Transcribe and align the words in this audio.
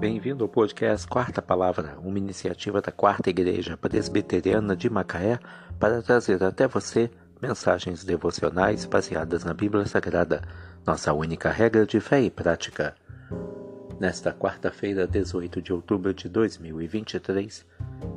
Bem-vindo 0.00 0.42
ao 0.42 0.48
podcast 0.48 1.06
Quarta 1.06 1.42
Palavra, 1.42 1.98
uma 2.02 2.16
iniciativa 2.16 2.80
da 2.80 2.90
Quarta 2.90 3.28
Igreja 3.28 3.76
Presbiteriana 3.76 4.74
de 4.74 4.88
Macaé 4.88 5.38
para 5.78 6.00
trazer 6.00 6.42
até 6.42 6.66
você 6.66 7.10
mensagens 7.38 8.02
devocionais 8.02 8.86
baseadas 8.86 9.44
na 9.44 9.52
Bíblia 9.52 9.84
Sagrada, 9.84 10.40
nossa 10.86 11.12
única 11.12 11.50
regra 11.50 11.84
de 11.84 12.00
fé 12.00 12.22
e 12.22 12.30
prática. 12.30 12.94
Nesta 14.00 14.32
quarta-feira, 14.32 15.06
18 15.06 15.60
de 15.60 15.70
outubro 15.70 16.14
de 16.14 16.30
2023, 16.30 17.66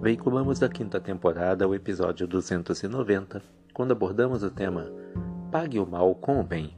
veiculamos 0.02 0.60
da 0.60 0.70
quinta 0.70 1.02
temporada 1.02 1.68
o 1.68 1.76
episódio 1.76 2.26
290, 2.26 3.42
quando 3.74 3.92
abordamos 3.92 4.42
o 4.42 4.50
tema 4.50 4.90
Pague 5.52 5.80
o 5.80 5.86
Mal 5.86 6.16
com 6.16 6.40
o 6.40 6.44
Bem. 6.46 6.78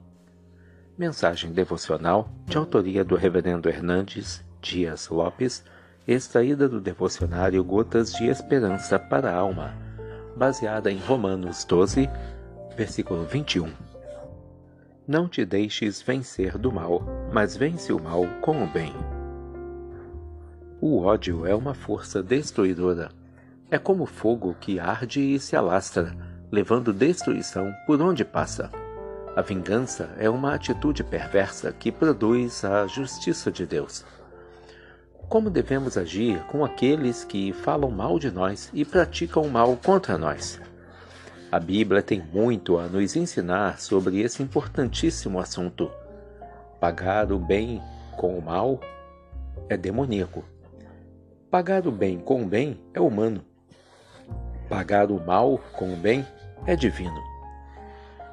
Mensagem 0.98 1.52
devocional 1.52 2.28
de 2.48 2.58
autoria 2.58 3.06
do 3.06 3.16
Reverendo 3.16 3.70
Hernandes 3.70 4.45
Dias 4.66 5.10
Lopes, 5.10 5.64
extraída 6.08 6.68
do 6.68 6.82
devocionário 6.82 7.64
Gotas 7.64 8.12
de 8.12 8.26
Esperança 8.26 8.98
para 8.98 9.30
a 9.30 9.36
Alma, 9.36 9.76
baseada 10.36 10.92
em 10.92 10.98
Romanos 10.98 11.64
12, 11.66 12.10
versículo 12.76 13.26
21. 13.26 13.72
Não 15.08 15.30
te 15.30 15.46
deixes 15.46 16.02
vencer 16.02 16.58
do 16.58 16.72
mal, 16.72 17.04
mas 17.32 17.56
vence 17.56 17.94
o 17.94 18.02
mal 18.02 18.26
com 18.42 18.64
o 18.64 18.68
bem. 18.68 18.92
O 20.82 21.00
ódio 21.00 21.46
é 21.46 21.54
uma 21.54 21.76
força 21.76 22.24
destruidora. 22.24 23.12
É 23.70 23.78
como 23.78 24.08
fogo 24.08 24.56
que 24.60 24.80
arde 24.80 25.22
e 25.22 25.40
se 25.40 25.56
alastra, 25.56 26.16
levando 26.52 26.92
destruição 26.92 27.72
por 27.86 28.02
onde 28.02 28.26
passa. 28.26 28.72
A 29.36 29.44
vingança 29.44 30.10
é 30.18 30.28
uma 30.28 30.56
atitude 30.56 31.04
perversa 31.04 31.72
que 31.72 31.92
produz 31.92 32.66
a 32.66 32.88
justiça 32.88 33.52
de 33.52 33.66
Deus. 33.68 34.04
Como 35.30 35.50
devemos 35.50 35.98
agir 35.98 36.42
com 36.48 36.64
aqueles 36.64 37.24
que 37.24 37.52
falam 37.52 37.92
mal 37.92 38.20
de 38.20 38.32
nós 38.32 38.70
e 38.74 38.86
praticam 38.86 39.48
mal 39.48 39.78
contra 39.78 40.18
nós? 40.18 40.62
A 41.52 41.60
Bíblia 41.60 42.02
tem 42.02 42.22
muito 42.22 42.78
a 42.78 42.88
nos 42.88 43.16
ensinar 43.16 43.80
sobre 43.80 44.22
esse 44.22 44.42
importantíssimo 44.42 45.40
assunto. 45.40 45.90
Pagar 46.80 47.32
o 47.32 47.40
bem 47.40 47.82
com 48.18 48.38
o 48.38 48.42
mal 48.42 48.80
é 49.70 49.78
demoníaco. 49.78 50.44
Pagar 51.50 51.88
o 51.88 51.92
bem 51.92 52.20
com 52.20 52.44
o 52.44 52.46
bem 52.46 52.80
é 52.94 53.00
humano. 53.00 53.44
Pagar 54.70 55.12
o 55.12 55.24
mal 55.24 55.60
com 55.74 55.94
o 55.94 55.98
bem 55.98 56.26
é 56.66 56.76
divino 56.76 57.36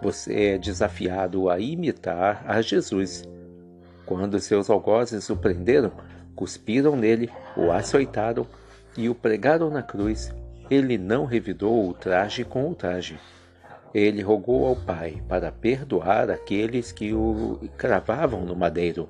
você 0.03 0.35
é 0.35 0.59
desafiado 0.59 1.49
a 1.49 1.61
imitar 1.61 2.45
a 2.47 2.61
Jesus. 2.61 3.23
Quando 4.05 4.41
seus 4.41 4.69
algozes 4.69 5.31
o 5.31 5.37
prenderam, 5.37 5.93
cuspiram 6.35 6.97
nele, 6.97 7.31
o 7.57 7.71
açoitaram 7.71 8.47
e 8.97 9.09
o 9.09 9.15
pregaram 9.15 9.71
na 9.71 9.83
cruz, 9.83 10.33
ele 10.71 10.97
não 10.97 11.25
revidou 11.25 11.89
o 11.89 11.95
traje 11.95 12.45
com 12.45 12.71
o 12.71 12.75
traje. 12.75 13.19
Ele 13.95 14.23
rogou 14.23 14.67
ao 14.67 14.77
Pai 14.77 15.23
para 15.29 15.53
perdoar 15.53 16.31
aqueles 16.31 16.93
que 16.93 17.13
o 17.13 17.61
cravavam 17.77 18.43
no 18.45 18.57
madeiro. 18.57 19.09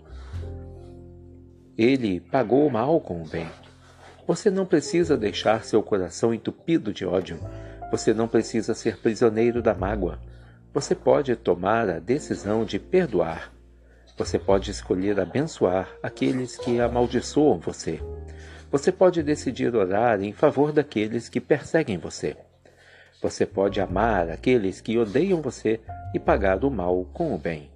Ele 1.79 2.21
pagou 2.21 2.67
o 2.67 2.71
mal 2.71 3.01
com 3.01 3.23
o 3.23 3.29
bem. 3.29 3.49
Você 4.27 4.51
não 4.51 4.67
precisa 4.67 5.17
deixar 5.17 5.65
seu 5.65 5.83
coração 5.83 6.35
entupido 6.35 6.93
de 6.93 7.05
ódio. 7.05 7.39
Você 7.91 8.13
não 8.13 8.27
precisa 8.27 8.75
ser 8.75 8.99
prisioneiro 8.99 9.63
da 9.63 9.75
mágoa. 9.75 10.19
Você 10.75 10.95
pode 10.95 11.37
tomar 11.37 11.89
a 11.89 11.99
decisão 11.99 12.65
de 12.65 12.79
perdoar. 12.79 13.53
Você 14.17 14.39
pode 14.39 14.71
escolher 14.71 15.19
abençoar 15.19 15.89
aqueles 16.03 16.57
que 16.57 16.81
amaldiçoam 16.81 17.59
você. 17.59 18.01
Você 18.71 18.93
pode 18.93 19.23
decidir 19.23 19.75
orar 19.75 20.23
em 20.23 20.33
favor 20.33 20.73
daqueles 20.73 21.29
que 21.29 21.41
perseguem 21.41 21.99
você. 21.99 22.37
Você 23.23 23.47
pode 23.47 23.81
amar 23.81 24.29
aqueles 24.29 24.81
que 24.81 24.99
odeiam 24.99 25.41
você 25.41 25.81
e 26.15 26.19
pagar 26.19 26.65
o 26.65 26.71
mal 26.71 27.05
com 27.13 27.35
o 27.35 27.39
bem. 27.39 27.71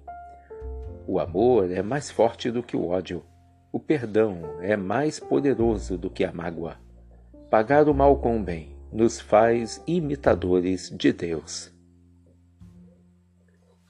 O 1.07 1.19
amor 1.19 1.71
é 1.71 1.81
mais 1.81 2.11
forte 2.11 2.51
do 2.51 2.61
que 2.61 2.75
o 2.75 2.87
ódio. 2.87 3.23
O 3.71 3.79
perdão 3.79 4.41
é 4.61 4.75
mais 4.75 5.19
poderoso 5.19 5.97
do 5.97 6.09
que 6.09 6.23
a 6.23 6.31
mágoa. 6.31 6.77
Pagar 7.49 7.87
o 7.87 7.93
mal 7.93 8.17
com 8.17 8.37
o 8.37 8.43
bem 8.43 8.75
nos 8.91 9.19
faz 9.19 9.81
imitadores 9.87 10.89
de 10.95 11.13
Deus. 11.13 11.73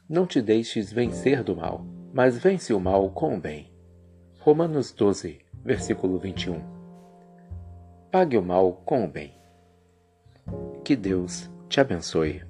Não 0.08 0.26
te 0.26 0.42
deixes 0.42 0.92
vencer 0.92 1.44
do 1.44 1.56
mal, 1.56 1.86
mas 2.18 2.36
vence 2.36 2.74
o 2.74 2.80
mal 2.80 3.12
com 3.12 3.36
o 3.36 3.40
bem. 3.40 3.72
Romanos 4.40 4.92
12, 4.92 5.40
versículo 5.64 6.18
21. 6.18 6.60
Pague 8.12 8.36
o 8.40 8.42
mal 8.42 8.74
com 8.74 9.06
o 9.06 9.08
bem. 9.08 9.36
Que 10.84 10.96
Deus 10.96 11.48
te 11.70 11.80
abençoe. 11.80 12.47